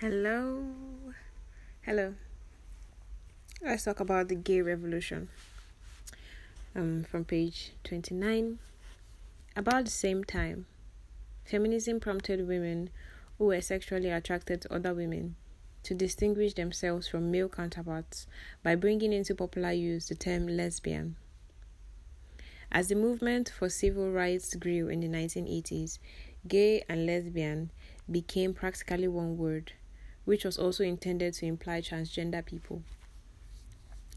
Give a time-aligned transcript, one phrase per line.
[0.00, 0.62] Hello.
[1.82, 2.14] Hello.
[3.60, 5.28] Let's talk about the gay revolution.
[6.76, 8.60] Um, from page 29.
[9.56, 10.66] About the same time,
[11.44, 12.90] feminism prompted women
[13.38, 15.34] who were sexually attracted to other women
[15.82, 18.28] to distinguish themselves from male counterparts
[18.62, 21.16] by bringing into popular use the term lesbian.
[22.70, 25.98] As the movement for civil rights grew in the 1980s,
[26.46, 27.72] gay and lesbian
[28.08, 29.72] became practically one word
[30.28, 32.82] which was also intended to imply transgender people.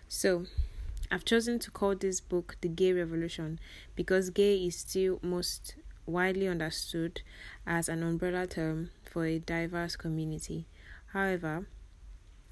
[0.06, 0.44] So,
[1.10, 3.58] I've chosen to call this book The Gay Revolution
[3.96, 7.22] because gay is still most widely understood
[7.66, 10.66] as an umbrella term for a diverse community.
[11.12, 11.66] However,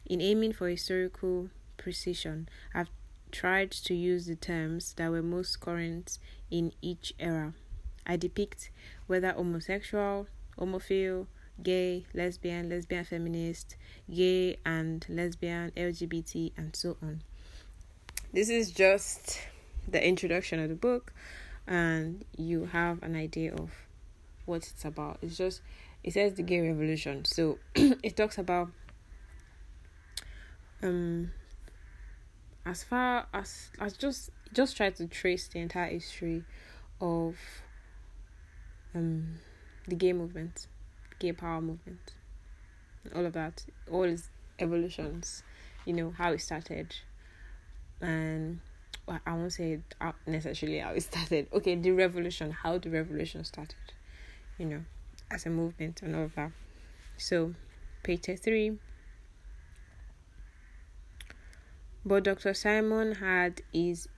[0.06, 2.90] in aiming for historical precision, I've
[3.30, 6.18] tried to use the terms that were most current
[6.50, 7.52] in each era.
[8.06, 8.70] I depict
[9.06, 10.26] whether homosexual,
[10.58, 11.26] homophile,
[11.62, 13.76] gay, lesbian, lesbian feminist,
[14.12, 17.22] gay and lesbian, LGBT, and so on.
[18.32, 19.40] This is just
[19.88, 21.12] the introduction of the book,
[21.66, 23.70] and you have an idea of
[24.46, 25.18] what it's about.
[25.22, 25.62] It's just,
[26.04, 28.70] it says the gay revolution, so it talks about
[30.82, 31.30] um
[32.64, 36.44] as far as as just just try to trace the entire history
[37.00, 37.36] of
[38.94, 39.38] um
[39.88, 40.66] the gay movement
[41.20, 42.14] gay power movement,
[43.14, 45.44] all of that, all its evolutions,
[45.84, 46.96] you know, how it started.
[48.00, 48.60] And
[49.06, 49.80] well, I won't say
[50.26, 51.46] necessarily how it started.
[51.52, 53.76] Okay, the revolution, how the revolution started,
[54.58, 54.80] you know,
[55.30, 56.50] as a movement and all of that.
[57.16, 57.54] So,
[58.02, 58.78] page three.
[62.04, 62.54] But Dr.
[62.54, 64.08] Simon had his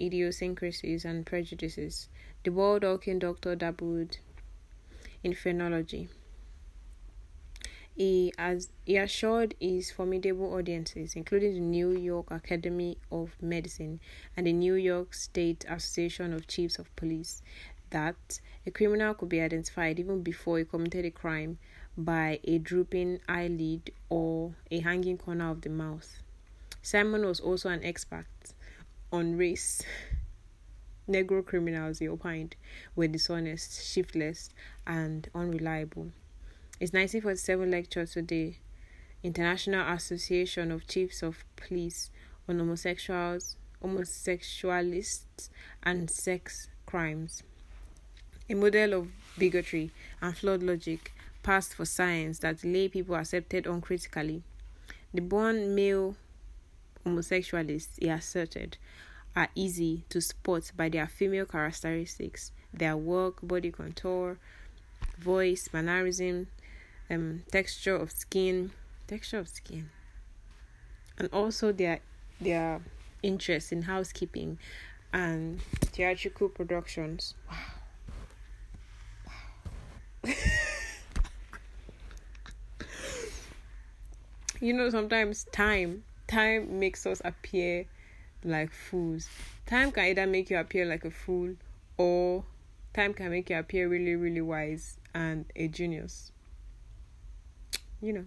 [0.00, 2.08] idiosyncrasies and prejudices.
[2.44, 4.16] The world walking doctor dabbled
[5.22, 6.08] in phrenology.
[7.94, 14.00] He has he assured his formidable audiences, including the New York Academy of Medicine
[14.36, 17.42] and the New York State Association of Chiefs of Police,
[17.90, 21.58] that a criminal could be identified even before he committed a crime
[21.96, 26.22] by a drooping eyelid or a hanging corner of the mouth.
[26.80, 28.26] Simon was also an expert
[29.12, 29.82] on race.
[31.08, 32.56] Negro criminals, he opined,
[32.96, 34.50] were dishonest, shiftless,
[34.86, 36.12] and unreliable.
[36.80, 38.54] His 1947 lecture to the
[39.22, 42.10] International Association of Chiefs of Police
[42.48, 45.48] on homosexuals, homosexualists,
[45.82, 47.44] and sex crimes.
[48.50, 51.12] A model of bigotry and flawed logic
[51.44, 54.42] passed for science that lay people accepted uncritically.
[55.14, 56.16] The born male
[57.06, 58.76] homosexualists, he asserted,
[59.36, 64.38] are easy to spot by their female characteristics, their walk, body contour,
[65.18, 66.48] voice, mannerism,
[67.12, 68.70] um, texture of skin,
[69.06, 69.90] texture of skin,
[71.18, 72.00] and also their
[72.40, 72.80] their
[73.22, 74.58] interest in housekeeping
[75.12, 77.34] and theatrical productions.
[77.50, 77.56] Wow.
[80.24, 80.32] wow.
[84.60, 87.84] you know, sometimes time time makes us appear
[88.44, 89.28] like fools.
[89.66, 91.54] Time can either make you appear like a fool
[91.98, 92.44] or
[92.94, 96.32] time can make you appear really, really wise and a genius
[98.02, 98.24] you know.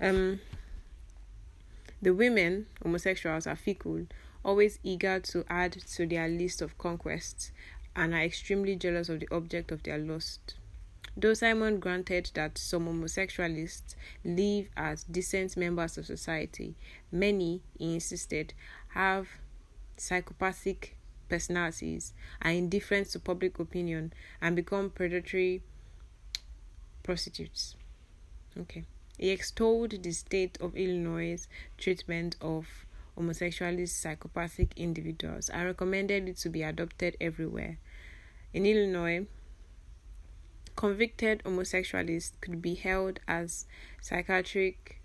[0.00, 0.40] Um,
[2.00, 4.06] The women, homosexuals, are fickle,
[4.44, 7.50] always eager to add to their list of conquests,
[7.96, 10.54] and are extremely jealous of the object of their lust.
[11.16, 16.76] Though Simon granted that some homosexualists live as decent members of society,
[17.10, 18.54] many, he insisted,
[18.90, 19.26] have
[19.96, 20.96] psychopathic
[21.28, 25.62] personalities, are indifferent to public opinion, and become predatory
[27.02, 27.74] prostitutes.
[28.60, 28.84] Okay.
[29.18, 31.46] He extolled the state of Illinois'
[31.76, 37.78] treatment of homosexualist psychopathic individuals and recommended it to be adopted everywhere.
[38.52, 39.26] In Illinois,
[40.76, 43.66] convicted homosexualists could be held as
[44.00, 45.00] psychiatric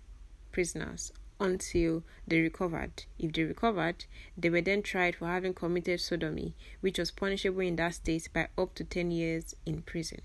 [0.52, 3.04] prisoners until they recovered.
[3.18, 4.04] If they recovered,
[4.38, 8.48] they were then tried for having committed sodomy, which was punishable in that state by
[8.56, 10.20] up to 10 years in prison.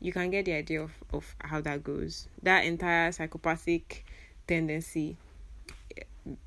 [0.00, 2.28] You can get the idea of, of how that goes.
[2.42, 4.04] That entire psychopathic
[4.46, 5.16] tendency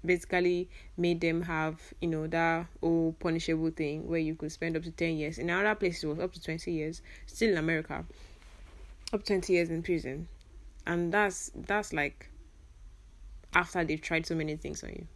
[0.05, 4.83] basically made them have you know that old punishable thing where you could spend up
[4.83, 5.37] to 10 years.
[5.37, 7.01] In other places it was up to 20 years.
[7.25, 8.05] Still in america
[9.13, 10.27] up to 20 years in prison.
[10.85, 12.29] And that's that's like
[13.53, 15.07] after they've tried so many things on you.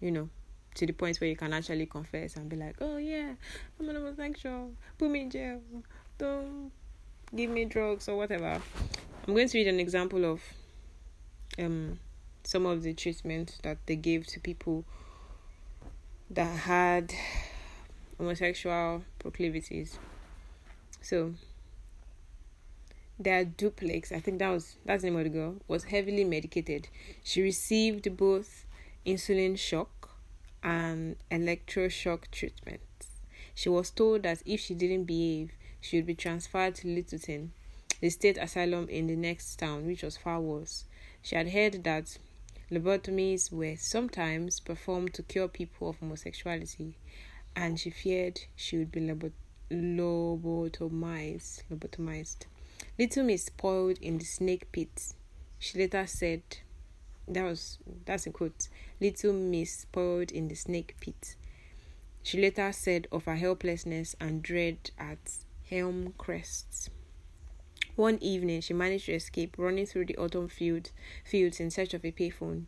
[0.00, 0.28] You know
[0.76, 3.32] to the point where you can actually confess and be like oh yeah
[3.78, 4.70] i'm an homosexual.
[4.98, 5.60] Put me in jail.
[6.18, 6.70] Don't
[7.34, 8.60] give me drugs or whatever
[9.26, 10.40] i'm going to read an example of
[11.58, 11.98] um
[12.44, 14.84] some of the treatment that they gave to people
[16.30, 17.12] that had
[18.18, 19.98] homosexual proclivities.
[21.02, 21.34] So
[23.18, 26.88] their duplex, I think that was that's the name of the girl, was heavily medicated.
[27.24, 28.64] She received both
[29.06, 30.10] insulin shock
[30.62, 32.80] and electroshock treatment.
[33.54, 37.52] She was told that if she didn't behave, she would be transferred to Littleton,
[38.00, 40.84] the state asylum in the next town, which was far worse.
[41.22, 42.18] She had heard that
[42.70, 46.94] Lobotomies were sometimes performed to cure people of homosexuality,
[47.56, 49.32] and she feared she would be lobotomized.
[51.68, 52.46] Lobotomized.
[52.96, 55.14] Little Miss spoiled in the snake pit.
[55.58, 56.42] She later said,
[57.26, 58.68] "That was that's a quote.
[59.00, 61.34] Little Miss spoiled in the snake pit."
[62.22, 65.38] She later said of her helplessness and dread at
[65.70, 66.90] Helm Crests.
[67.94, 70.90] One evening, she managed to escape, running through the autumn field,
[71.24, 72.64] fields in search of a payphone.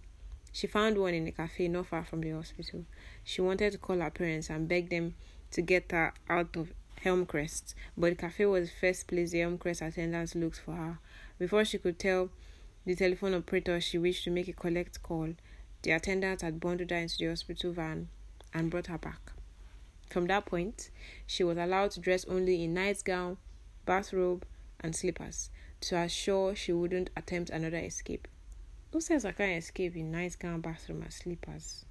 [0.52, 2.84] She found one in a cafe not far from the hospital.
[3.24, 5.16] She wanted to call her parents and beg them
[5.50, 6.72] to get her out of
[7.04, 10.98] Helmcrest, but the cafe was the first place the Helmcrest attendants looked for her.
[11.40, 12.30] Before she could tell
[12.86, 15.34] the telephone operator she wished to make a collect call,
[15.82, 18.10] the attendant had bundled her into the hospital van
[18.54, 19.31] and brought her back.
[20.12, 20.90] From that point,
[21.26, 23.38] she was allowed to dress only in nightgown,
[23.86, 24.44] bathrobe,
[24.80, 25.48] and slippers
[25.80, 28.28] to assure she wouldn't attempt another escape.
[28.92, 31.86] Who says I can't escape in nightgown, gown, bathroom, and slippers?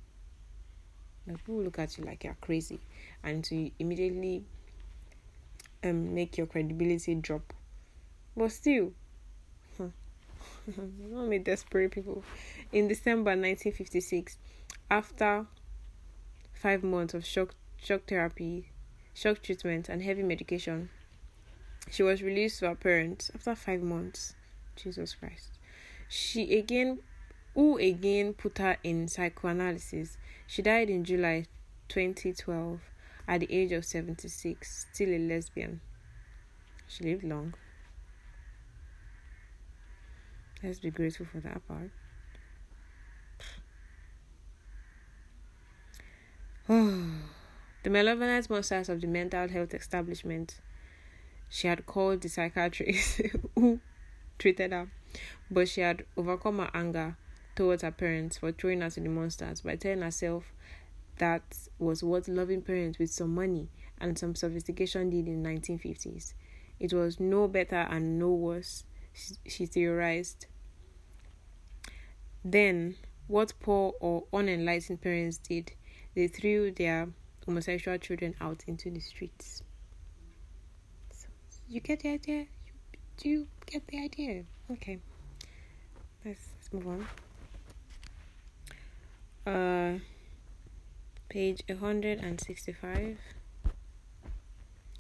[1.26, 2.80] Like people look at you like you're crazy,
[3.24, 4.44] and to immediately
[5.84, 7.54] um make your credibility drop.
[8.38, 8.94] But still,
[9.80, 9.86] huh.
[11.10, 12.24] not me desperate people.
[12.72, 14.38] In December 1956,
[14.92, 15.48] after
[16.54, 18.70] five months of shock shock therapy,
[19.14, 20.90] shock treatment, and heavy medication,
[21.90, 24.36] she was released to her parents after five months.
[24.76, 25.50] Jesus Christ.
[26.08, 27.00] She again,
[27.56, 30.18] who again put her in psychoanalysis.
[30.48, 31.46] She died in July
[31.90, 32.80] 2012
[33.28, 35.82] at the age of 76, still a lesbian.
[36.88, 37.54] She lived long.
[40.64, 41.90] Let's be grateful for that part.
[47.84, 50.60] the malevolent monsters of the mental health establishment
[51.50, 53.22] she had called the psychiatrist
[53.56, 53.80] who
[54.40, 54.90] treated her,
[55.52, 57.18] but she had overcome her anger
[57.56, 60.46] towards her parents for throwing her to the monsters by telling herself
[61.18, 61.44] that
[61.78, 63.68] was what loving parents with some money
[64.00, 66.34] and some sophistication did in the 1950s.
[66.80, 68.86] It was no better and no worse,
[69.46, 70.48] she theorized.
[72.44, 72.96] Then,
[73.28, 75.74] what poor or unenlightened parents did,
[76.16, 77.10] they threw their
[77.46, 79.64] homosexual children out into the streets.
[81.68, 82.40] You get the idea?
[82.40, 84.44] You, Do you get the idea?
[84.72, 85.00] Okay.
[86.26, 87.06] Let's, let's move
[89.48, 89.54] on.
[89.54, 90.00] Uh,
[91.30, 93.18] page 165.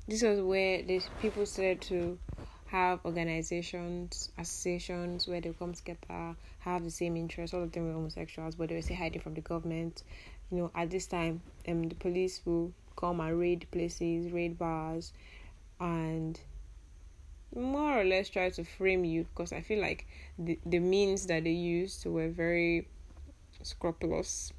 [0.07, 2.17] This was where these people said to
[2.67, 7.53] have organizations, associations where they come together, have the same interests.
[7.53, 10.03] All of them were homosexuals, but they were still hiding from the government.
[10.51, 15.13] You know, at this time, um, the police will come and raid places, raid bars,
[15.79, 16.39] and
[17.55, 21.43] more or less try to frame you because I feel like the, the means that
[21.43, 22.87] they used were very
[23.61, 24.53] scrupulous.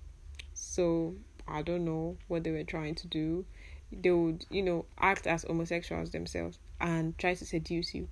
[0.55, 1.15] So
[1.47, 3.45] I don't know what they were trying to do.
[3.91, 8.09] They would, you know, act as homosexuals themselves and try to seduce you.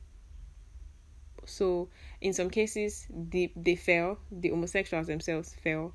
[1.47, 1.89] So
[2.21, 5.93] in some cases they they fell, the homosexuals themselves fell,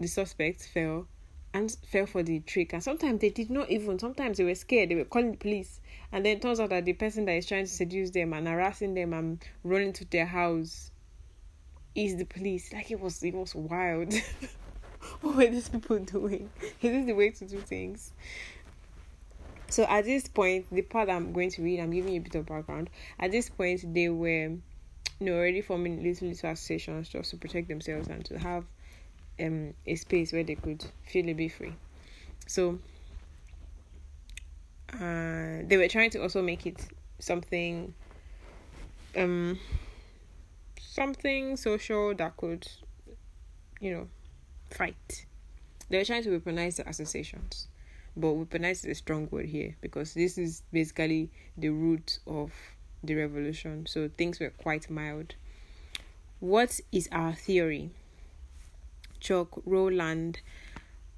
[0.00, 1.06] the suspects fell,
[1.54, 2.72] and fell for the trick.
[2.72, 5.80] And sometimes they did not even sometimes they were scared, they were calling the police.
[6.12, 8.46] And then it turns out that the person that is trying to seduce them and
[8.46, 10.90] harassing them and running to their house
[11.94, 12.72] is the police.
[12.72, 14.14] Like it was it was wild.
[15.20, 16.50] what were these people doing?
[16.60, 18.12] Is this the way to do things?
[19.70, 22.34] So at this point, the part I'm going to read, I'm giving you a bit
[22.36, 22.88] of background.
[23.18, 24.60] At this point, they were, you
[25.20, 28.64] know, already forming little little associations just to protect themselves and to have
[29.40, 31.74] um a space where they could feel a bit free.
[32.46, 32.78] So
[34.94, 36.86] uh, they were trying to also make it
[37.18, 37.94] something
[39.16, 39.58] um
[40.80, 42.66] something social that could
[43.80, 44.08] you know
[44.70, 45.26] fight.
[45.88, 47.68] They were trying to weaponize the associations
[48.18, 52.52] but weaponize is a strong word here because this is basically the root of
[53.02, 53.86] the revolution.
[53.86, 55.36] So things were quite mild.
[56.40, 57.90] What is our theory
[59.20, 60.40] chuck rowland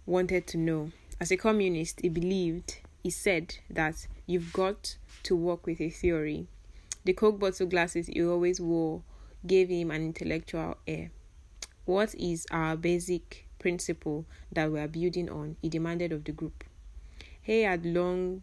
[0.06, 0.90] wanted to know
[1.20, 6.46] as a communist he believed he said that you've got to work with a theory.
[7.04, 9.02] The Coke bottle glasses he always wore
[9.46, 11.10] gave him an intellectual air.
[11.84, 15.56] What is our basic principle that we are building on?
[15.62, 16.64] He demanded of the group.
[17.42, 18.42] Hay had long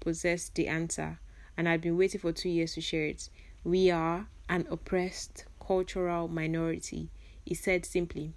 [0.00, 1.18] possessed the answer
[1.56, 3.28] and had been waiting for two years to share it.
[3.62, 7.10] We are an oppressed cultural minority,
[7.44, 8.32] he said simply.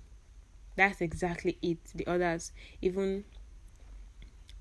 [0.75, 1.80] That's exactly it.
[1.94, 2.51] The others,
[2.82, 3.25] even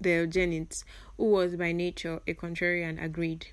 [0.00, 0.84] the Eugenics,
[1.16, 3.48] who was by nature a contrarian, agreed.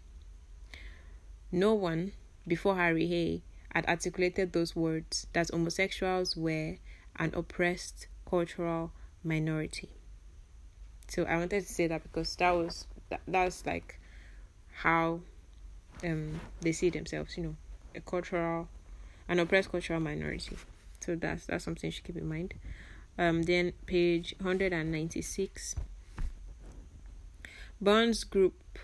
[1.52, 2.14] No one,
[2.48, 3.42] before Harry Hay,
[3.74, 6.78] had articulated those words that homosexuals were
[7.18, 8.92] an oppressed cultural
[9.24, 9.90] minority.
[11.08, 14.00] So I wanted to say that because that was that, that's like
[14.74, 15.22] how
[16.04, 17.56] um they see themselves, you know,
[17.96, 18.68] a cultural
[19.30, 20.58] an oppressed cultural minority.
[21.08, 22.54] So that's that's something you should keep in mind.
[23.18, 25.76] Um then page 196
[27.80, 28.78] Burns' group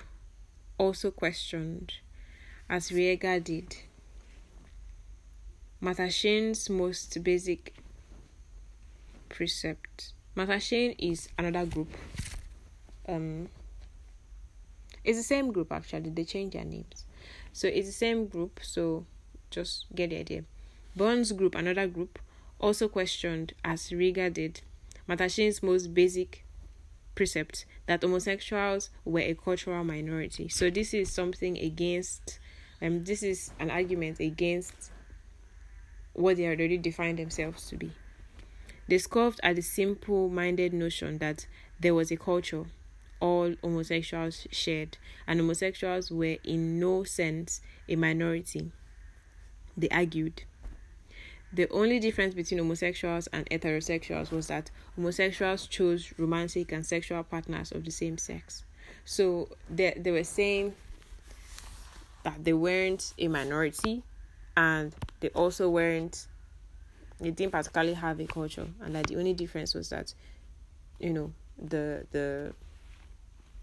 [0.77, 1.95] also questioned,
[2.69, 3.75] as Rieger did,
[5.81, 7.73] Mattachine's most basic
[9.27, 10.13] precept.
[10.37, 11.89] Mattachine is another group.
[13.05, 13.49] Um,
[15.03, 16.11] it's the same group actually.
[16.11, 17.03] They change their names,
[17.51, 18.61] so it's the same group.
[18.63, 19.05] So
[19.49, 20.43] just get the idea.
[20.95, 22.19] Burns' group, another group,
[22.59, 24.61] also questioned, as Rieger did,
[25.07, 26.45] Mattachine's most basic
[27.15, 30.47] precept that homosexuals were a cultural minority.
[30.49, 32.39] So this is something against
[32.81, 34.91] um this is an argument against
[36.13, 37.91] what they already defined themselves to be.
[38.87, 41.47] They scoffed at the simple minded notion that
[41.79, 42.65] there was a culture
[43.19, 48.71] all homosexuals shared, and homosexuals were in no sense a minority.
[49.77, 50.43] They argued
[51.53, 57.71] the only difference between homosexuals and heterosexuals was that homosexuals chose romantic and sexual partners
[57.71, 58.63] of the same sex.
[59.05, 60.73] So they they were saying
[62.23, 64.01] that they weren't a minority
[64.57, 66.27] and they also weren't
[67.19, 68.67] they didn't particularly have a culture.
[68.81, 70.13] And that the only difference was that
[70.99, 72.53] you know the the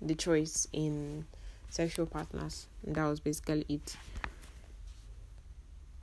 [0.00, 1.26] the choice in
[1.70, 2.68] sexual partners.
[2.86, 3.96] And that was basically it.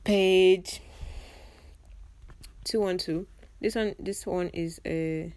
[0.04, 0.82] Page
[2.68, 3.26] 212
[3.62, 5.34] this one this one is a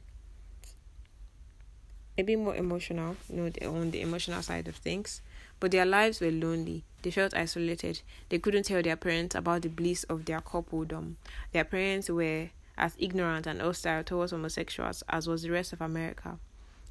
[2.19, 5.23] a bit more emotional you know on the emotional side of things.
[5.59, 6.85] But their lives were lonely.
[7.03, 8.01] They felt isolated.
[8.31, 11.17] They couldn't tell their parents about the bliss of their coupledom
[11.53, 16.39] their parents were as ignorant and hostile towards homosexuals as was the rest of america.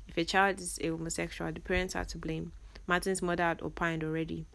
[0.07, 2.53] If a child is a homosexual the parents are to blame.
[2.87, 4.45] Martin's mother had opined already.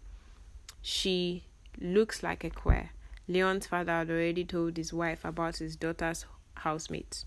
[0.83, 1.45] She
[1.81, 2.91] looks like a queer
[3.27, 6.27] Lyon's father had already told his wife about his daughter's
[6.57, 7.25] housemates.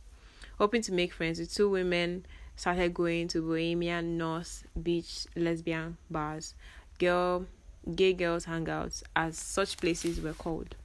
[0.60, 2.26] Hoping to make friends, the two women
[2.56, 6.54] started going to Bohemian North Beach lesbian bars,
[7.00, 7.46] girl,
[7.96, 10.76] gay girls' hangouts, as such places were called.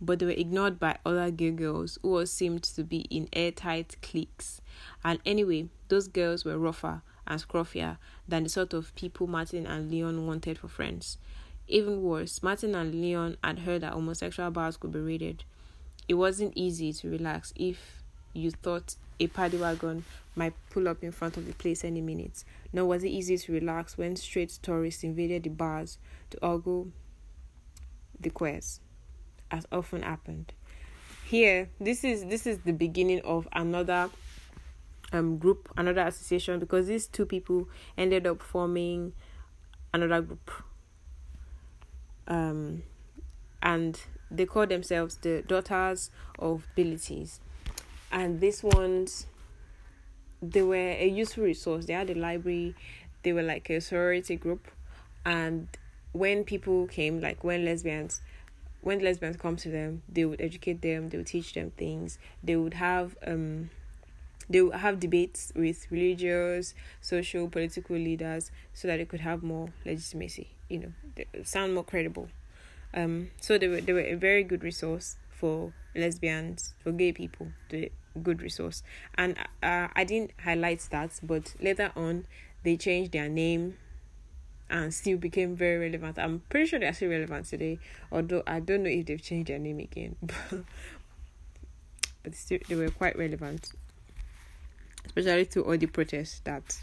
[0.00, 3.96] But they were ignored by other gay girls who all seemed to be in airtight
[4.02, 4.60] cliques.
[5.02, 7.96] And anyway, those girls were rougher and scruffier
[8.28, 11.18] than the sort of people Martin and Leon wanted for friends.
[11.68, 15.44] Even worse, Martin and Lyon had heard that homosexual bars could be raided.
[16.08, 20.04] It wasn't easy to relax if you thought a paddy wagon
[20.36, 22.44] might pull up in front of the place any minute.
[22.72, 25.98] Nor was it easy to relax when straight tourists invaded the bars
[26.30, 26.88] to ogle
[28.20, 28.80] the queers,
[29.50, 30.52] as often happened.
[31.26, 34.08] here this is this is the beginning of another
[35.12, 37.68] um group another association because these two people
[37.98, 39.12] ended up forming
[39.92, 40.50] another group
[42.28, 42.82] um
[43.62, 47.40] and they call themselves the daughters of Bilitis.
[48.10, 49.26] And these ones
[50.42, 51.86] they were a useful resource.
[51.86, 52.74] They had a library.
[53.22, 54.68] They were like a sorority group.
[55.24, 55.68] And
[56.12, 58.22] when people came like when lesbians
[58.80, 61.08] when lesbians come to them they would educate them.
[61.08, 62.18] They would teach them things.
[62.42, 63.70] They would have um
[64.48, 69.70] they would have debates with religious social political leaders so that they could have more
[69.84, 72.28] legitimacy you know sound more credible
[72.94, 77.48] um so they were they were a very good resource for lesbians for gay people
[77.70, 77.90] the
[78.22, 78.82] good resource
[79.16, 82.26] and uh, i didn't highlight that but later on
[82.62, 83.76] they changed their name
[84.68, 86.18] and still became very relevant.
[86.18, 87.78] I'm pretty sure they're still relevant today,
[88.10, 90.16] although I don't know if they've changed their name again.
[92.22, 93.70] but still, they were quite relevant,
[95.04, 96.76] especially to all the protests that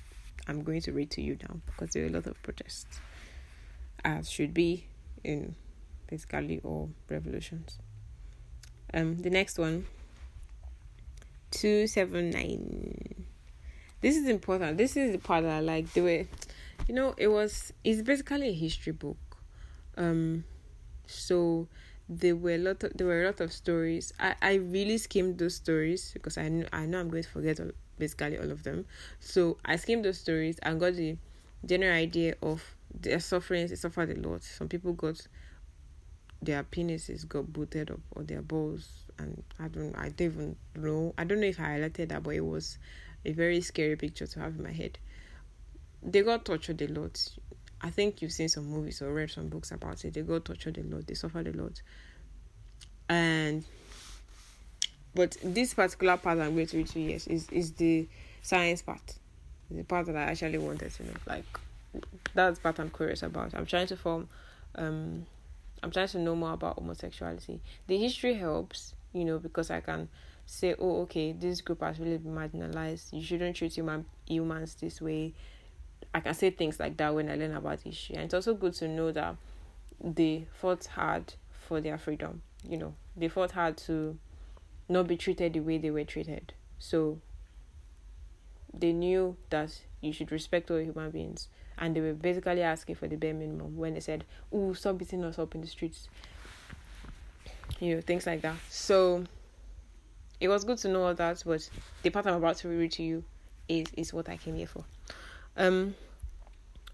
[0.48, 3.00] I'm going to read to you now because there are a lot of protests,
[4.04, 4.88] as should be
[5.24, 5.56] in
[6.10, 7.80] basically all revolutions.
[8.94, 9.86] Um, the next one,
[11.52, 13.26] two seven nine.
[14.02, 14.78] This is important.
[14.78, 15.92] This is the part that I like.
[15.94, 16.28] The way
[16.88, 19.18] you know it was it's basically a history book
[19.98, 20.44] um
[21.06, 21.68] so
[22.10, 25.38] there were a lot of there were a lot of stories i i really skimmed
[25.38, 26.44] those stories because i
[26.74, 28.86] i know i'm going to forget all, basically all of them
[29.20, 31.16] so i skimmed those stories and got the
[31.66, 35.26] general idea of their sufferings they suffered a lot some people got
[36.42, 41.14] their penises got booted up or their balls and i don't i don't even know
[41.18, 42.78] i don't know if i highlighted that but it was
[43.26, 44.98] a very scary picture to have in my head
[46.06, 47.28] they got tortured a lot.
[47.82, 50.14] I think you've seen some movies or read some books about it.
[50.14, 51.08] They got tortured a lot.
[51.08, 51.82] They suffered a lot.
[53.10, 53.64] And
[55.16, 58.08] but this particular part I'm going to read to you yes is is the
[58.42, 59.16] science part.
[59.70, 61.14] The part that I actually wanted to know.
[61.28, 61.46] Like
[62.34, 63.54] that's part I'm curious about.
[63.54, 64.28] I'm trying to form
[64.76, 65.26] um
[65.82, 67.60] I'm trying to know more about homosexuality.
[67.88, 70.08] The history helps, you know, because I can
[70.46, 73.12] say, oh, okay, this group has really been marginalized.
[73.12, 75.34] You shouldn't treat human humans this way.
[76.14, 78.16] I can say things like that when I learn about history.
[78.16, 79.36] And it's also good to know that
[80.02, 82.42] they fought hard for their freedom.
[82.68, 84.18] You know, they fought hard to
[84.88, 86.54] not be treated the way they were treated.
[86.80, 87.20] So
[88.74, 91.48] they knew that you should respect all human beings.
[91.78, 95.24] And they were basically asking for the bare minimum when they said, Oh, stop beating
[95.24, 96.08] us up in the streets.
[97.80, 98.56] You know, things like that.
[98.70, 99.26] So
[100.40, 101.70] it was good to know all that, but
[102.04, 103.24] the part I'm about to read to you
[103.68, 104.84] is is what I came here for.
[105.56, 105.96] Um,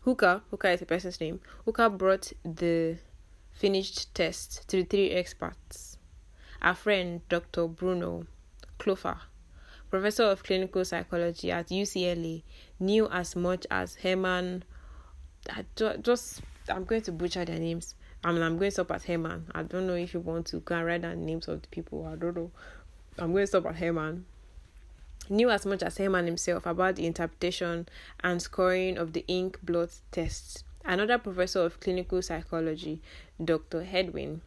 [0.01, 1.39] Hooker, is the person's name.
[1.65, 2.97] Hooker brought the
[3.51, 5.97] finished test to the three experts.
[6.61, 7.67] Our friend, Dr.
[7.67, 8.25] Bruno
[8.79, 9.17] Klopfer,
[9.89, 12.43] professor of clinical psychology at UCLA,
[12.79, 14.63] knew as much as Herman.
[15.49, 17.95] I just, I'm going to butcher their names.
[18.23, 19.47] I mean, I'm going to stop at Herman.
[19.53, 22.05] I don't know if you want to can write down names of the people.
[22.05, 22.51] I don't know.
[23.17, 24.25] I'm going to stop at Herman
[25.29, 27.87] knew as much as Herman himself about the interpretation
[28.23, 30.63] and scoring of the ink blot tests.
[30.83, 33.01] Another professor of clinical psychology,
[33.43, 33.83] Dr.
[33.83, 34.41] Hedwin,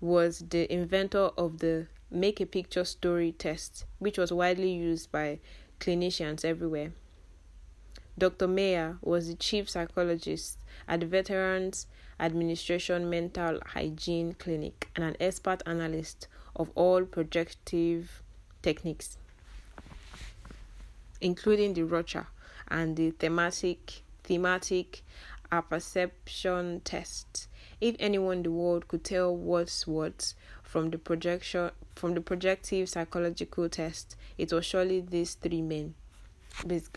[0.00, 5.38] was the inventor of the make a picture story test, which was widely used by
[5.80, 6.92] clinicians everywhere.
[8.18, 8.46] Dr.
[8.46, 11.86] Meyer was the chief psychologist at the Veterans
[12.20, 18.22] Administration Mental Hygiene Clinic and an expert analyst of all projective
[18.60, 19.16] techniques
[21.22, 22.26] including the Rorschach
[22.68, 25.02] and the thematic thematic
[25.50, 27.48] apperception test.
[27.80, 30.34] If anyone in the world could tell what's what
[30.72, 35.94] from the projection from the projective psychological test, it was surely these three men.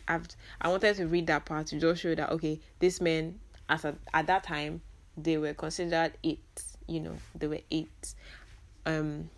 [0.07, 0.29] I've,
[0.61, 3.95] I wanted to read that part to just show that okay, these men as a,
[4.13, 4.79] at that time
[5.17, 6.39] they were considered it.
[6.87, 8.15] You know, they were it.
[8.85, 9.29] Um,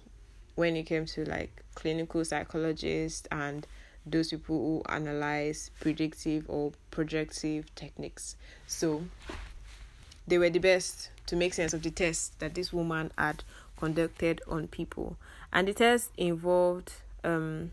[0.53, 3.65] when it came to like clinical psychologists and
[4.05, 8.35] those people who analyze predictive or projective techniques.
[8.67, 9.03] So
[10.27, 13.43] they were the best to make sense of the test that this woman had
[13.77, 15.17] conducted on people.
[15.53, 16.91] And the test involved
[17.23, 17.71] um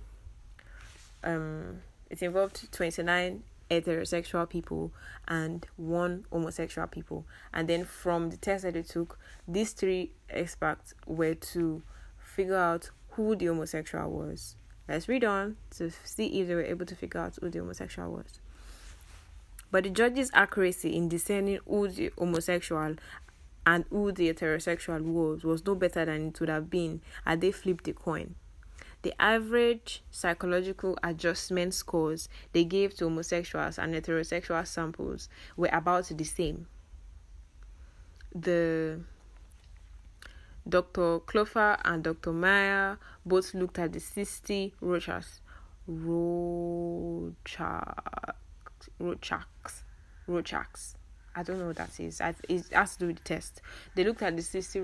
[1.23, 4.93] um it involved 29 heterosexual people
[5.27, 7.25] and one homosexual people.
[7.53, 11.83] And then from the test that they took, these three experts were to
[12.19, 14.57] figure out who the homosexual was
[14.89, 18.13] Let's read on to see if they were able to figure out who the homosexual
[18.13, 18.41] was.
[19.71, 22.97] But the judge's accuracy in discerning who the homosexual
[23.67, 27.51] and who the heterosexual was was no better than it would have been had they
[27.51, 28.35] flipped the coin.
[29.03, 36.25] The average psychological adjustment scores they gave to homosexuals and heterosexual samples were about the
[36.25, 36.67] same.
[38.35, 39.01] The
[40.67, 41.21] Dr.
[41.21, 42.33] Klopfer and Dr.
[42.33, 45.41] Meyer both looked at the 60 Rorschachs.
[45.87, 47.35] Rorschachs.
[48.99, 49.83] Rorschachs.
[50.27, 50.95] Rorschachs.
[51.37, 52.21] I don't know what that is.
[52.21, 53.61] I, It has to do with the test.
[53.95, 54.81] They looked at the 60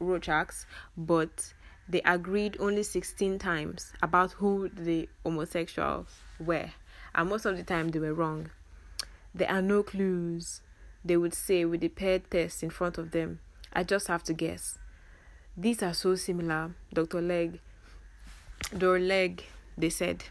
[0.00, 1.52] Rorschachs, but
[1.88, 6.08] they agreed only 16 times about who the homosexuals
[6.40, 6.70] were.
[7.14, 8.50] And most of the time they were wrong.
[9.34, 10.62] There are no clues,
[11.04, 13.40] they would say with the paired test in front of them.
[13.72, 14.78] I just have to guess.
[15.56, 16.74] These are so similar.
[16.92, 17.20] Dr.
[17.20, 17.60] Legg,
[18.70, 18.98] Dr.
[18.98, 19.44] Legg,
[19.76, 20.24] they said,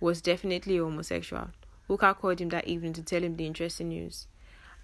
[0.00, 1.48] was definitely homosexual.
[1.88, 4.26] Hooker called him that evening to tell him the interesting news.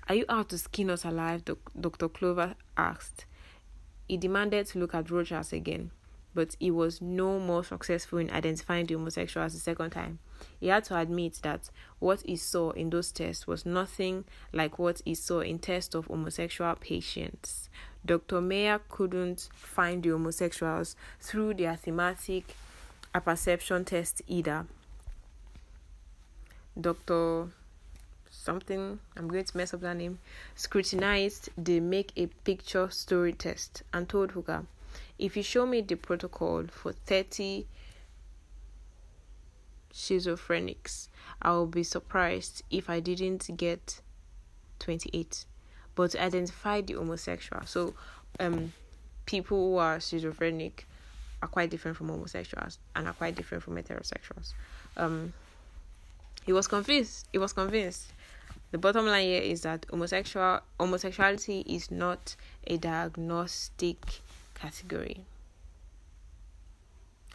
[0.09, 1.45] Are you out to skin us alive?
[1.45, 2.09] Dr.
[2.09, 3.25] Klopfer asked.
[4.07, 5.91] He demanded to look at Rogers again,
[6.33, 10.21] but he was no more successful in identifying the homosexual as the second time.
[10.61, 15.03] He had to admit that what he saw in those tests was nothing like what
[15.05, 17.69] he saw in tests of homosexual patients.
[18.05, 18.41] Dr.
[18.41, 22.55] Meyer couldn't find the homosexuals through their thematic
[23.13, 24.67] apperception test either.
[26.81, 27.49] Dr
[28.47, 30.19] something, I'm going to mess up that name,
[30.55, 34.65] scrutinized the make a picture story test and told Hooker,
[35.19, 37.67] if you show me the protocol for 30
[39.93, 41.09] schizophrenics,
[41.43, 44.01] I will be surprised if I didn't get
[44.79, 45.45] 28.
[45.95, 47.95] But identify the homosexual, so
[48.39, 48.73] um,
[49.25, 50.87] people who are schizophrenic
[51.43, 54.53] are quite different from homosexuals and are quite different from heterosexuals.
[54.97, 55.33] Um,
[56.45, 57.27] he was convinced.
[57.33, 58.13] He was convinced
[58.73, 62.35] the bottom line here is that homosexual homosexuality is not
[62.67, 64.21] a diagnostic
[64.55, 65.25] category.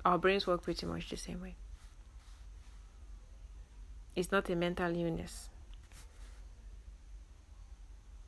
[0.03, 1.55] Our brains work pretty much the same way.
[4.15, 5.49] It's not a mental illness.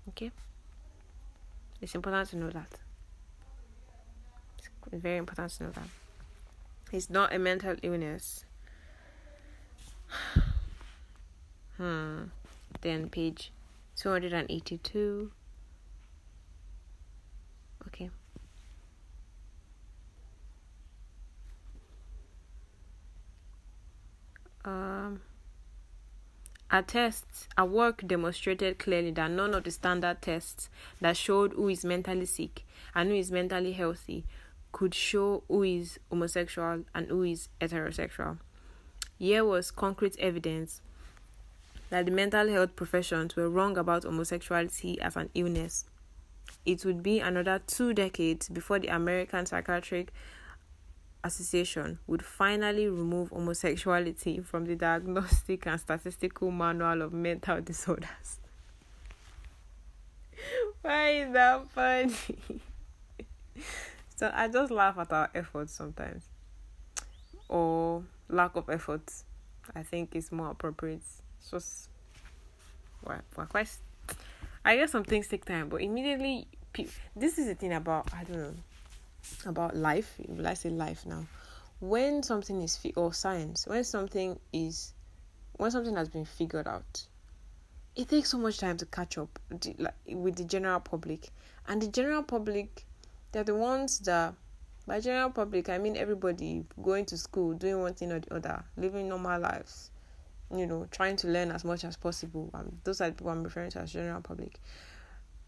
[0.09, 0.31] Okay?
[1.81, 2.79] It's important to know that.
[4.57, 5.87] It's very important to know that.
[6.91, 8.45] It's not a mental illness.
[11.77, 12.23] hmm
[12.84, 13.52] then page
[13.96, 15.32] 282
[17.88, 18.10] okay
[24.63, 25.22] um
[26.74, 31.67] our tests, our work demonstrated clearly that none of the standard tests that showed who
[31.67, 32.65] is mentally sick
[32.96, 34.26] and who is mentally healthy
[34.72, 38.39] could show who is homosexual and who is heterosexual.
[39.19, 40.82] Here was concrete evidence
[41.93, 45.86] that the mental health professions were wrong about homosexuality as an illness.
[46.65, 50.12] It would be another two decades before the American Psychiatric
[51.23, 58.39] Association would finally remove homosexuality from the Diagnostic and Statistical Manual of Mental Disorders.
[60.82, 62.15] Why is that funny?
[64.15, 66.23] so I just laugh at our efforts sometimes,
[67.47, 69.25] or lack of efforts.
[69.75, 71.03] I think is more appropriate
[71.43, 71.60] so
[73.06, 73.69] well, well quite
[74.65, 76.47] I guess some things take time, but immediately
[77.15, 78.53] this is the thing about I don't know
[79.45, 80.19] about life.
[80.43, 81.25] I say life now?
[81.79, 84.93] When something is fi- or science, when something is
[85.58, 87.06] when something has been figured out,
[87.95, 91.29] it takes so much time to catch up with the general public,
[91.67, 92.86] and the general public,
[93.34, 94.34] they're the ones that
[94.88, 98.63] by general public I mean everybody going to school, doing one thing or the other,
[98.77, 99.89] living normal lives
[100.51, 102.49] you know, trying to learn as much as possible.
[102.53, 104.60] Um, those are the people I'm referring to as general public.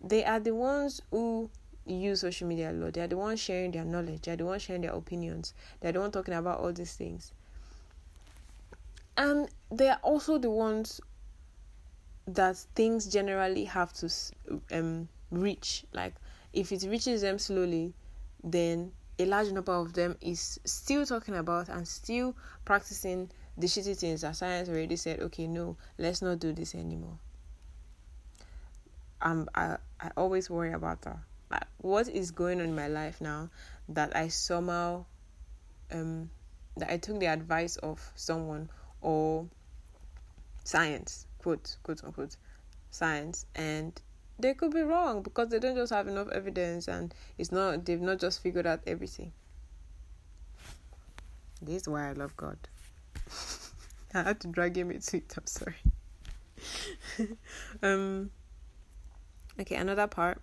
[0.02, 1.50] They are the ones who
[1.86, 2.94] use social media a lot.
[2.94, 4.22] They are the ones sharing their knowledge.
[4.24, 5.54] They are the ones sharing their opinions.
[5.80, 7.32] They are the ones talking about all these things.
[9.18, 11.00] And they are also the ones
[12.28, 14.10] that things generally have to
[14.72, 15.86] um reach.
[15.94, 16.16] Like
[16.54, 17.94] if it reaches them slowly,
[18.44, 23.98] then a large number of them is still talking about and still practicing the shitty
[23.98, 27.18] things that science already said, okay, no, let's not do this anymore.
[29.22, 31.18] Um, I, I always worry about that.
[31.78, 33.50] What is going on in my life now
[33.90, 35.06] that I somehow,
[35.92, 36.30] um,
[36.78, 38.70] that I took the advice of someone
[39.02, 39.48] or
[40.64, 42.36] science, quote, quote unquote,
[42.90, 44.02] science, and
[44.38, 48.02] they could be wrong because they don't just have enough evidence and it's not, they've
[48.02, 49.32] not just figured out everything.
[51.62, 52.58] This is why I love God.
[54.14, 55.34] I had to drag him into it.
[55.38, 55.76] I'm sorry.
[57.84, 58.32] um.
[59.60, 60.42] Okay, another part.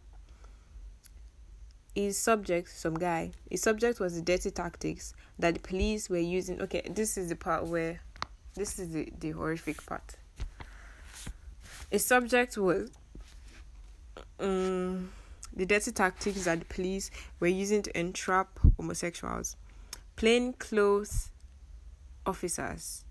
[1.94, 6.60] his subject, some guy, his subject was the dirty tactics that the police were using.
[6.62, 8.00] Okay, this is the part where,
[8.54, 10.16] this is the, the horrific part.
[11.90, 12.90] His subject was
[14.40, 15.10] um,
[15.54, 19.56] the dirty tactics that the police were using to entrap homosexuals.
[20.16, 21.31] Plain clothes
[22.26, 23.04] officers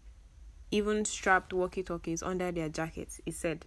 [0.71, 3.65] even strapped walkie talkies under their jackets, he said.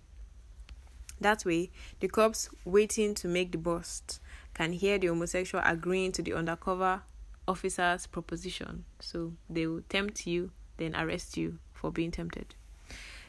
[1.20, 4.20] That way, the cops waiting to make the bust
[4.54, 7.02] can hear the homosexual agreeing to the undercover
[7.46, 8.84] officer's proposition.
[9.00, 12.54] So they will tempt you, then arrest you for being tempted.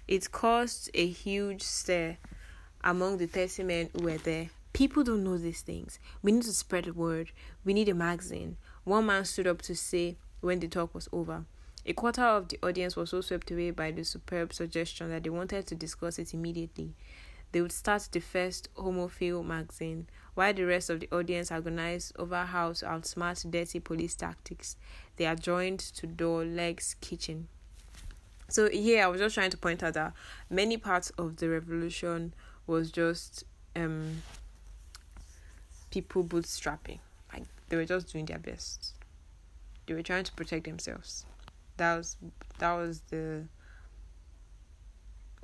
[0.08, 2.18] It caused a huge stir
[2.84, 4.50] among the 30 men who were there.
[4.74, 6.00] People don't know these things.
[6.22, 7.32] We need to spread the word.
[7.64, 8.58] We need a magazine.
[8.84, 11.46] One man stood up to say when the talk was over.
[11.88, 15.30] A quarter of the audience was so swept away by the superb suggestion that they
[15.30, 16.96] wanted to discuss it immediately.
[17.52, 22.44] They would start the first homophile magazine, while the rest of the audience agonized over
[22.44, 24.78] how to outsmart dirty police tactics.
[25.18, 27.50] They adjourned to Dorr Legg's kitchen.
[28.50, 30.14] So here I was just trying to point out that
[30.50, 32.34] many parts of the revolution
[32.68, 33.44] was just
[33.76, 34.24] um
[35.92, 37.00] people bootstrapping.
[37.32, 38.94] Like they were just doing their best.
[39.86, 41.26] They were trying to protect themselves.
[41.78, 42.18] That was
[42.60, 43.46] that was the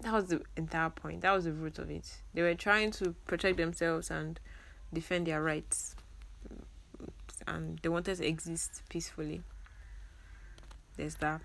[0.02, 1.22] that was the entire point.
[1.22, 2.22] That was the root of it.
[2.34, 4.40] They were trying to protect themselves and
[4.94, 5.96] defend their rights,
[7.48, 9.42] and they wanted to exist peacefully.
[10.98, 11.42] There's that.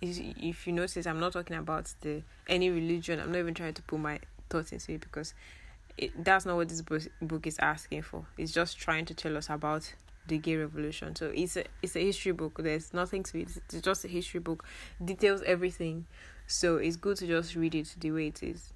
[0.00, 3.20] If you notice, I'm not talking about the any religion.
[3.20, 4.18] I'm not even trying to put my
[4.50, 5.32] thoughts into it because
[5.96, 8.26] it, that's not what this book, book is asking for.
[8.36, 9.94] It's just trying to tell us about
[10.26, 11.14] the gay revolution.
[11.16, 12.58] So it's a it's a history book.
[12.62, 13.48] There's nothing to it.
[13.56, 14.64] It's just a history book.
[15.04, 16.06] Details everything.
[16.46, 18.72] So it's good to just read it the way it is.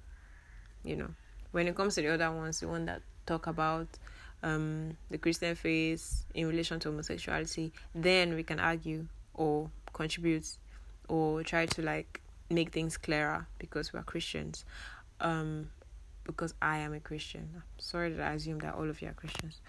[0.83, 1.09] You know.
[1.51, 3.87] When it comes to the other ones, the one that talk about
[4.43, 10.47] um the Christian faith in relation to homosexuality, then we can argue or contribute
[11.07, 14.65] or try to like make things clearer because we're Christians.
[15.21, 15.69] Um
[16.27, 17.49] because I am a Christian.
[17.55, 19.61] I'm sorry that I assume that all of you are Christians.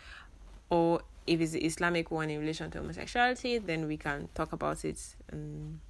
[0.71, 4.85] Or if it's the Islamic one in relation to homosexuality, then we can talk about
[4.85, 4.99] it
[5.31, 5.81] and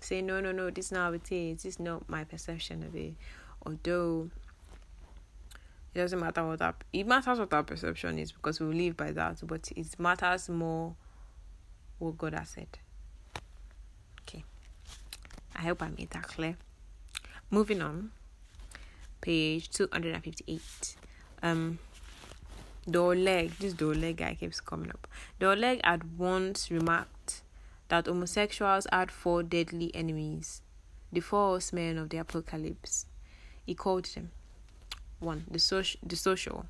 [0.00, 1.62] say, no, no, no, this is not how it is.
[1.62, 3.14] This is not my perception of it.
[3.64, 4.30] Although
[5.94, 9.12] it doesn't matter what our it matters what our perception is because we live by
[9.12, 10.94] that, but it matters more
[11.98, 12.68] what God has said.
[14.22, 14.44] Okay.
[15.54, 16.56] I hope I made that clear.
[17.50, 18.10] Moving on.
[19.20, 20.96] Page two hundred and fifty eight.
[21.42, 21.78] Um
[22.88, 25.08] Dorr Legg, this Dorr Legg guy keeps coming up.
[25.40, 27.42] Dorr Legg had once remarked
[27.88, 30.62] that homosexuals had four deadly enemies,
[31.12, 33.06] the four horsemen of the apocalypse.
[33.64, 34.30] He called them
[35.18, 35.58] one, the
[36.06, 36.66] the social,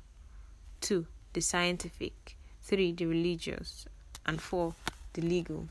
[0.81, 3.85] two, the scientific, three, the religious,
[4.25, 4.73] and four,
[5.13, 5.67] the legal.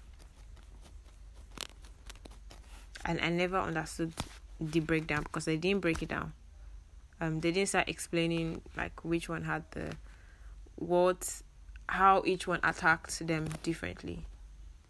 [3.04, 4.12] And I never understood
[4.60, 6.32] the breakdown because they didn't break it down.
[7.20, 9.96] Um, they didn't start explaining like which one had the
[10.76, 11.42] what
[11.88, 14.26] how each one attacked them differently.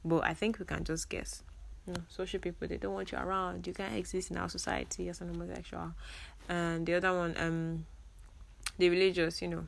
[0.05, 1.42] But I think we can just guess.
[1.87, 3.66] You know, social people they don't want you around.
[3.66, 5.92] You can't exist in our society as an homosexual.
[6.49, 7.87] And the other one, um
[8.79, 9.66] the religious, you know.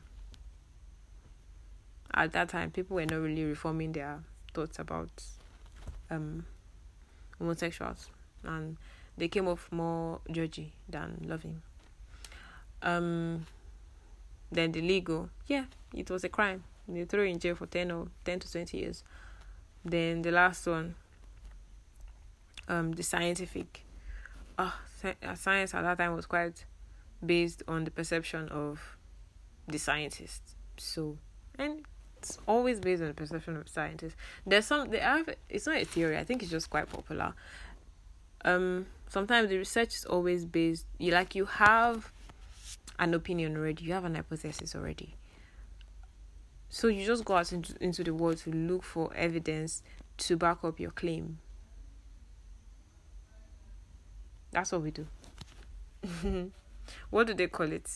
[2.13, 4.19] At that time people were not really reforming their
[4.53, 5.09] thoughts about
[6.09, 6.45] um
[7.37, 8.09] homosexuals
[8.43, 8.77] and
[9.17, 11.61] they came off more judgy than loving.
[12.81, 13.45] Um
[14.51, 16.63] then the legal, yeah, it was a crime.
[16.87, 19.03] They threw in jail for 10 or 10 to 20 years.
[19.85, 20.95] Then the last one,
[22.67, 23.85] um, the scientific.
[24.57, 24.71] Uh,
[25.35, 26.65] science at that time was quite
[27.25, 28.97] based on the perception of
[29.67, 30.55] the scientists.
[30.77, 31.17] So,
[31.57, 31.85] and
[32.17, 34.15] it's always based on the perception of scientists.
[34.45, 35.29] There's some they have.
[35.47, 36.17] It's not a theory.
[36.17, 37.33] I think it's just quite popular.
[38.43, 40.85] Um, sometimes the research is always based.
[40.97, 42.11] You like you have
[42.99, 45.15] an opinion already, you have an hypothesis already.
[46.69, 49.81] So you just go out into, into the world to look for evidence
[50.17, 51.39] to back up your claim.
[54.51, 55.07] That's what we do.
[57.09, 57.89] what do they call it?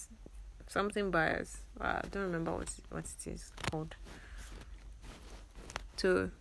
[0.67, 1.57] Something bias.
[1.79, 3.95] I don't remember what what it is called.
[5.97, 6.31] So,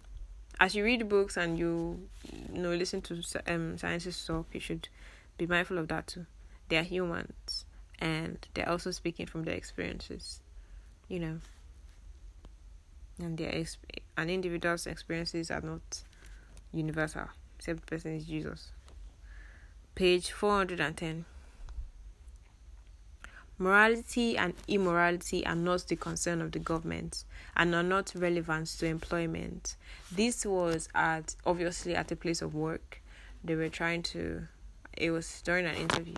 [0.61, 2.09] as you read books and you,
[2.53, 4.89] you know listen to um scientists talk, you should
[5.37, 6.27] be mindful of that too.
[6.69, 7.65] They are humans
[8.03, 10.41] and they're also speaking from their experiences,
[11.09, 11.39] you know.
[13.21, 13.77] And their exp-
[14.17, 16.03] an individual's experiences are not
[16.73, 18.73] universal, except person is Jesus.
[19.95, 21.25] Page 410.
[23.57, 27.23] Morality and immorality are not the concern of the government
[27.55, 29.77] and are not relevant to employment.
[30.11, 33.01] This was at obviously at a place of work.
[33.45, 34.49] They were trying to
[34.95, 36.17] it was during an interview.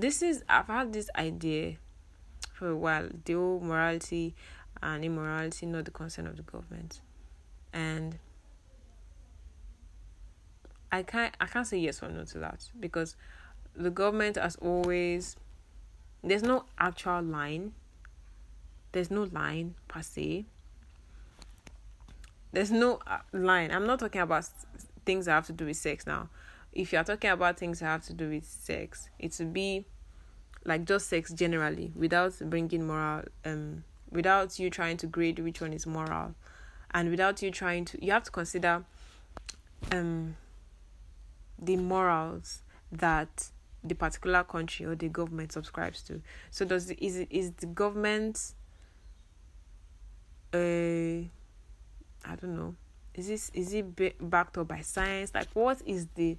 [0.00, 1.76] This is I've had this idea
[2.52, 3.08] for a while.
[3.24, 4.34] The whole morality
[4.80, 7.00] and immorality not the concern of the government.
[7.72, 8.18] And
[10.92, 13.16] I can't I can't say yes or no to that because
[13.74, 15.36] the government has always
[16.22, 17.72] there's no actual line.
[18.92, 20.44] There's no line per se.
[22.52, 23.72] There's no uh, line.
[23.72, 24.48] I'm not talking about
[25.04, 26.28] things that have to do with sex now.
[26.72, 29.86] If you are talking about things that have to do with sex, it would be
[30.64, 35.72] like just sex generally without bringing moral um without you trying to grade which one
[35.72, 36.34] is moral
[36.92, 38.84] and without you trying to you have to consider
[39.92, 40.36] um
[41.60, 43.50] the morals that
[43.84, 46.20] the particular country or the government subscribes to.
[46.50, 48.54] So does the, is is the government
[50.52, 51.28] uh
[52.24, 52.74] I don't know.
[53.14, 55.32] Is this is it backed up by science?
[55.34, 56.36] Like what is the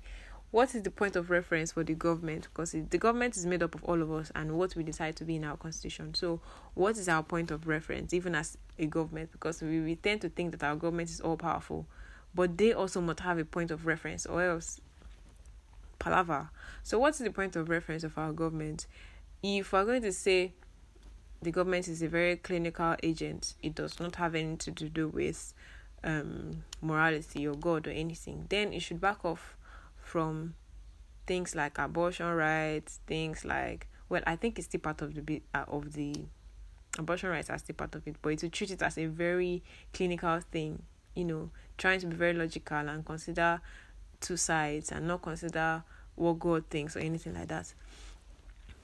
[0.51, 2.47] what is the point of reference for the government?
[2.51, 5.23] Because the government is made up of all of us and what we decide to
[5.25, 6.15] be in our constitution.
[6.15, 6.41] So,
[6.73, 9.31] what is our point of reference, even as a government?
[9.31, 11.85] Because we, we tend to think that our government is all powerful,
[12.33, 14.81] but they also must have a point of reference, or else
[15.99, 16.49] palaver.
[16.81, 18.87] So, what's the point of reference of our government?
[19.43, 20.53] If we're going to say
[21.43, 25.53] the government is a very clinical agent, it does not have anything to do with
[26.03, 29.55] um, morality or God or anything, then it should back off
[30.01, 30.55] from
[31.27, 35.43] things like abortion rights, things like well, I think it's still part of the bit
[35.53, 36.15] uh, of the
[36.97, 40.39] abortion rights are still part of it, but to treat it as a very clinical
[40.51, 40.81] thing,
[41.13, 43.61] you know, trying to be very logical and consider
[44.19, 45.83] two sides and not consider
[46.15, 47.71] what God thinks or anything like that.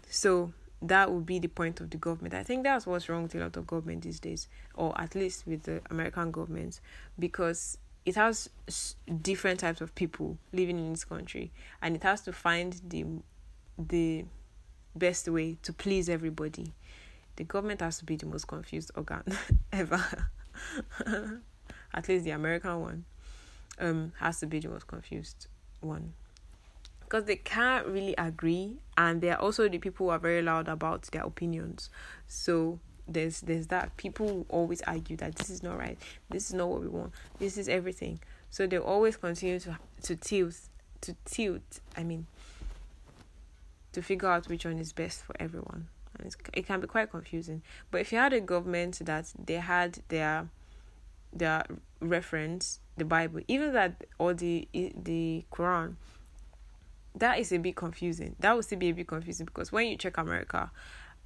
[0.09, 2.33] So that would be the point of the government.
[2.33, 5.47] I think that's what's wrong with a lot of government these days, or at least
[5.47, 6.79] with the American government,
[7.17, 8.49] because it has
[9.21, 13.05] different types of people living in this country, and it has to find the
[13.77, 14.25] the
[14.95, 16.73] best way to please everybody.
[17.35, 19.23] The government has to be the most confused organ
[19.73, 20.29] ever.
[21.93, 23.05] at least the American one
[23.79, 25.47] um has to be the most confused
[25.81, 26.13] one
[27.15, 31.03] because they can't really agree and they're also the people who are very loud about
[31.13, 31.89] their opinions.
[32.27, 33.95] So there's there's that.
[33.95, 35.97] People always argue that this is not right.
[36.29, 37.13] This is not what we want.
[37.39, 38.19] This is everything.
[38.49, 40.59] So they always continue to to tilt
[41.01, 42.25] to tilt i mean
[43.93, 45.87] to figure out which one is best for everyone.
[46.19, 47.61] And it can be quite confusing.
[47.91, 50.49] But if you had a government that they had their
[51.31, 51.63] their
[52.01, 55.95] reference the bible even that or the the quran
[57.15, 58.35] that is a bit confusing.
[58.39, 60.71] That would still be a bit confusing because when you check America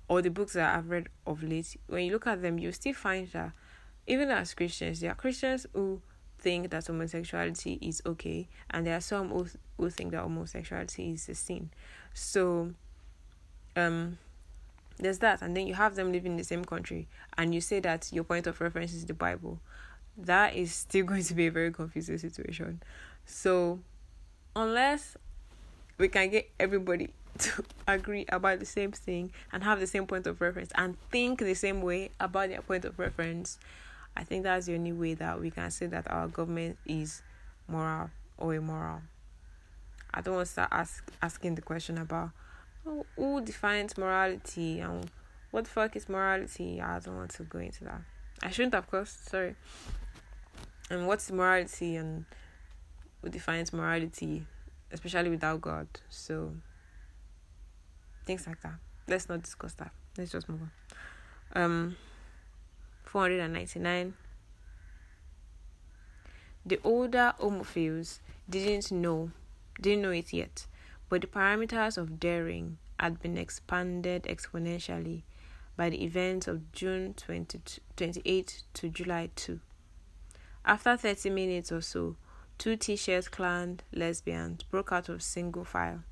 [0.08, 2.94] or the books that I've read of late, when you look at them, you still
[2.94, 3.52] find that
[4.08, 6.02] even as Christians, there are Christians who
[6.40, 9.48] think that homosexuality is okay, and there are some who,
[9.78, 11.70] who think that homosexuality is a sin.
[12.14, 12.74] So,
[13.76, 14.18] um,
[14.98, 17.80] there's that, and then you have them living in the same country, and you say
[17.82, 19.60] that your point of reference is the Bible.
[20.18, 22.82] That is still going to be a very confusing situation.
[23.26, 23.80] So,
[24.56, 25.18] unless
[26.00, 30.26] we can get everybody to agree about the same thing and have the same point
[30.26, 33.60] of reference and think the same way about their point of reference,
[34.18, 37.22] I think that's the only way that we can say that our government is
[37.68, 39.02] moral or immoral.
[40.12, 42.32] I don't want to start ask, asking the question about
[42.88, 45.10] oh, who defines morality and
[45.52, 46.82] what the fuck is morality.
[46.82, 48.02] I don't want to go into that.
[48.42, 49.16] I shouldn't, of course.
[49.30, 49.56] Sorry.
[50.90, 52.26] And what's morality and
[53.22, 54.46] who defines morality?
[54.92, 55.88] Especially without God.
[56.10, 56.54] So
[58.26, 58.76] things like that.
[59.08, 59.92] Let's not discuss that.
[60.18, 61.62] Let's just move on.
[61.62, 61.96] Um,
[63.04, 64.14] four hundred and ninety nine.
[66.66, 69.32] The older homophiles didn't know,
[69.82, 70.68] didn't know it yet,
[71.08, 75.24] but the parameters of daring had been expanded exponentially
[75.78, 77.62] by the events of June 20,
[77.96, 79.60] 28 to July 2.
[80.66, 82.18] After 30 minutes or so,
[82.60, 86.04] two t-shirt clad lesbians broke out of single file.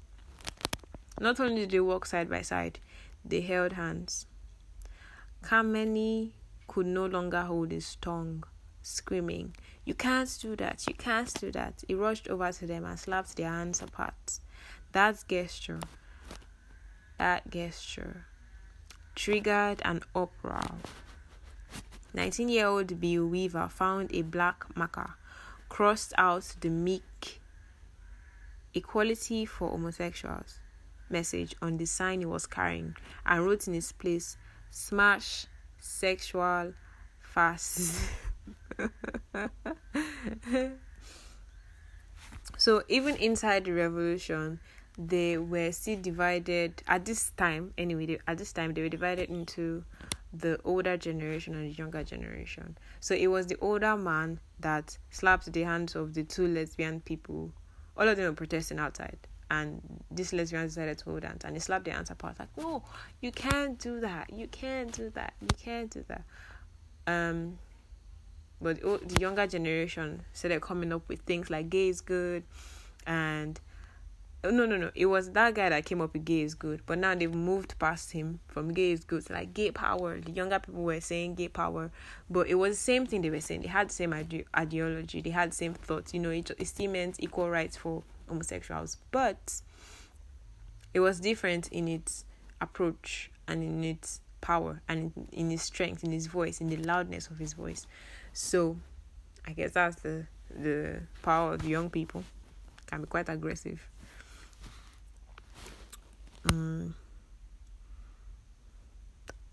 [1.20, 2.80] Not only did they walk side by side,
[3.26, 4.28] they held hands.
[5.44, 6.32] Kameny
[6.66, 8.46] could no longer hold his tongue,
[8.82, 11.84] screaming, You can't do that, you can't do that.
[11.86, 14.40] He rushed over to them and slapped their hands apart.
[14.94, 15.82] That gesture,
[17.18, 18.26] that gesture,
[19.16, 20.62] triggered an uproar.
[22.14, 25.16] 19 year old Bill Weaver found a black marker
[25.70, 27.42] crossed out the meek
[28.74, 30.60] equality for homosexuals.
[31.10, 32.94] message on the sign he was carrying
[33.26, 34.38] and wrote in his place,
[34.70, 35.46] Smash
[35.80, 36.74] sexual
[37.22, 38.10] fast.
[42.58, 44.60] so even inside the revolution,
[44.98, 49.30] they were still divided at this time anyway they, at this time they were divided
[49.30, 49.84] into
[50.34, 52.78] the older generation and the younger generation.
[53.00, 57.52] So it was the older man that slapped the hands of the two lesbian people.
[57.96, 59.18] All of them were protesting outside.
[59.50, 62.38] And this lesbian decided to hold hands and he slapped their hands apart.
[62.38, 62.84] Like no
[63.22, 64.32] you can't do that.
[64.34, 65.34] You can't do that.
[65.42, 66.24] You can't do that.
[67.08, 67.58] Um
[68.60, 72.44] but the younger generation started coming up with things like gay is good
[73.06, 73.60] and
[74.44, 74.92] no no no.
[74.96, 77.78] It was that guy that came up with gay is good but now they've moved
[77.80, 80.20] past him from gay is good to like gay power.
[80.20, 81.92] The younger people were saying gay power
[82.30, 83.62] but it was the same thing they were saying.
[83.62, 85.22] They had the same ide- ideology.
[85.22, 86.14] They had the same thoughts.
[86.14, 89.62] You know it, it still meant equal rights for homosexuals but
[90.94, 92.26] it was different in its
[92.62, 97.28] approach and in its power and in, in strength in his voice in the loudness
[97.28, 97.88] of his voice.
[98.34, 98.78] So
[99.48, 102.24] i guess that's the the power of young people.
[102.86, 103.86] Can be quite aggressive
[106.50, 106.96] um,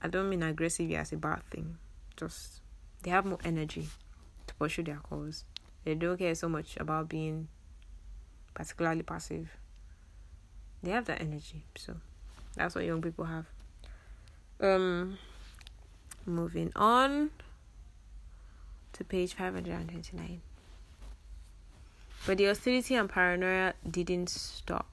[0.02, 1.78] I don't mean aggressive as a bad thing.
[2.16, 2.60] Just
[3.02, 3.88] they have more energy
[4.46, 5.44] to pursue their cause.
[5.84, 7.48] They don't care so much about being
[8.54, 9.48] particularly passive.
[10.82, 11.96] They have that energy, so
[12.54, 13.46] that's what young people have.
[14.60, 15.18] Um,
[16.26, 17.30] moving on
[18.92, 20.40] to page five hundred and twenty-nine.
[22.26, 24.86] But the hostility and paranoia didn't stop.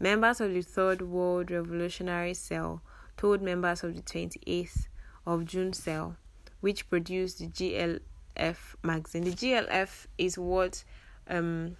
[0.00, 2.82] Members of the Third World Revolutionary Cell
[3.16, 4.88] told members of the 28th
[5.26, 6.16] of June Cell,
[6.60, 9.24] which produced the GLF magazine.
[9.24, 10.84] The GLF is what
[11.28, 11.76] um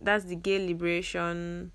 [0.00, 1.72] that's the Gay Liberation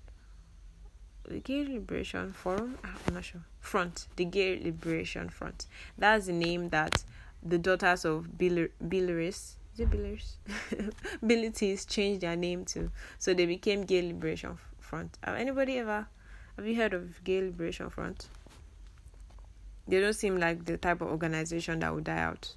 [1.26, 2.78] the Gay Liberation Forum?
[2.84, 3.42] Ah, I'm not sure.
[3.60, 4.08] Front.
[4.16, 5.66] The Gay Liberation Front.
[5.96, 7.04] That's the name that
[7.42, 10.36] the daughters of Bill- Belarus is
[10.70, 10.94] it?
[11.22, 12.90] Bilitis changed their name to.
[13.18, 14.58] So they became Gay Liberation
[14.88, 15.18] Front.
[15.22, 16.08] Have anybody ever
[16.56, 18.26] have you heard of Gay Liberation Front?
[19.86, 22.54] They don't seem like the type of organization that would die out.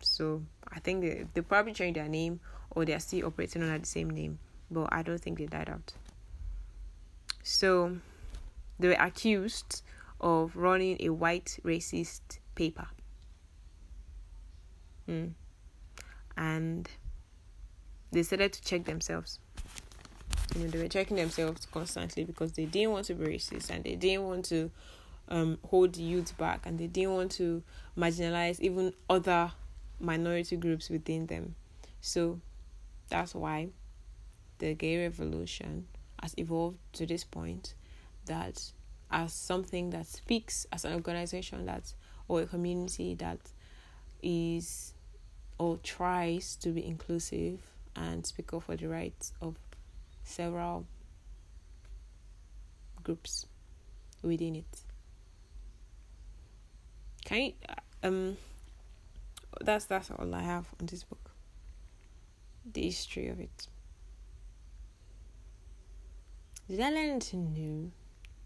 [0.00, 2.40] So I think they they probably changed their name
[2.70, 4.38] or they are still operating under the same name,
[4.70, 5.92] but I don't think they died out.
[7.42, 7.98] So
[8.78, 9.82] they were accused
[10.20, 12.86] of running a white racist paper.
[15.08, 15.32] Mm.
[16.36, 16.88] And
[18.12, 19.40] they started to check themselves
[20.54, 23.84] you know they were checking themselves constantly because they didn't want to be racist and
[23.84, 24.70] they didn't want to
[25.28, 27.62] um, hold youth back and they didn't want to
[27.96, 29.52] marginalize even other
[30.00, 31.54] minority groups within them.
[32.00, 32.40] So
[33.08, 33.68] that's why
[34.58, 35.86] the gay revolution
[36.20, 37.74] has evolved to this point
[38.26, 38.72] that
[39.10, 41.92] as something that speaks as an organization that
[42.28, 43.38] or a community that
[44.22, 44.94] is
[45.58, 47.60] or tries to be inclusive
[47.94, 49.56] and speak up for the rights of
[50.24, 50.86] several
[53.02, 53.46] groups
[54.22, 54.80] within it.
[57.24, 57.52] Can you,
[58.02, 58.36] um
[59.60, 61.30] that's that's all I have on this book.
[62.72, 63.66] The history of it.
[66.68, 67.90] Did I learn anything new?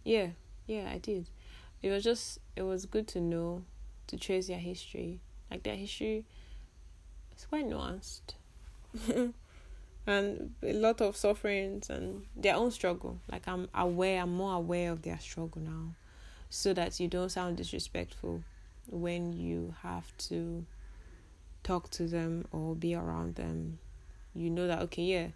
[0.04, 0.28] Yeah,
[0.66, 1.28] yeah, I did.
[1.82, 3.62] It was just it was good to know
[4.08, 5.20] to trace their history.
[5.50, 6.24] Like their history
[7.36, 8.34] it's quite nuanced.
[10.06, 13.20] and a lot of sufferings and their own struggle.
[13.30, 15.94] Like I'm aware, I'm more aware of their struggle now,
[16.48, 18.42] so that you don't sound disrespectful
[18.88, 20.64] when you have to
[21.64, 23.78] talk to them or be around them.
[24.34, 25.26] You know that okay, yeah,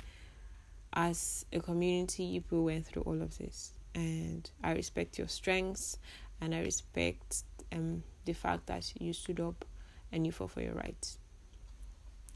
[0.92, 5.98] as a community, you went through all of this, and I respect your strengths,
[6.40, 7.42] and I respect
[7.72, 9.64] um the fact that you stood up
[10.12, 11.18] and you fought for your rights.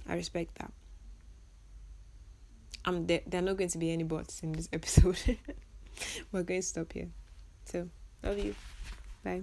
[0.08, 0.72] I respect that
[2.84, 5.18] um, there, there are not going to be any bots in this episode.
[6.32, 7.08] We're going to stop here.
[7.64, 7.88] So,
[8.22, 8.54] love you.
[9.22, 9.42] Bye.